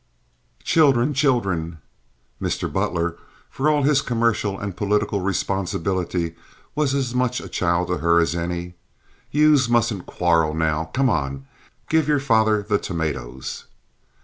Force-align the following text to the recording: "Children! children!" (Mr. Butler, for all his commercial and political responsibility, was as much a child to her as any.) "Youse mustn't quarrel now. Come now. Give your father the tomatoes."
"Children! 0.63 1.13
children!" 1.13 1.77
(Mr. 2.41 2.73
Butler, 2.73 3.17
for 3.51 3.69
all 3.69 3.83
his 3.83 4.01
commercial 4.01 4.59
and 4.59 4.75
political 4.75 5.21
responsibility, 5.21 6.33
was 6.73 6.95
as 6.95 7.13
much 7.13 7.39
a 7.39 7.47
child 7.47 7.89
to 7.89 7.97
her 7.99 8.19
as 8.19 8.35
any.) 8.35 8.73
"Youse 9.29 9.69
mustn't 9.69 10.07
quarrel 10.07 10.55
now. 10.55 10.85
Come 10.85 11.05
now. 11.05 11.41
Give 11.87 12.07
your 12.07 12.19
father 12.19 12.63
the 12.63 12.79
tomatoes." 12.79 13.65